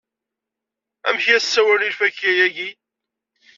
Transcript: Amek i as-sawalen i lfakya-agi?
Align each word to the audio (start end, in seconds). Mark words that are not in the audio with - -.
Amek 1.07 1.25
i 1.27 1.33
as-sawalen 1.37 1.87
i 1.87 1.91
lfakya-agi? 1.93 2.69